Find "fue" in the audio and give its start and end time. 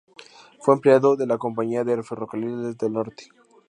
0.61-0.73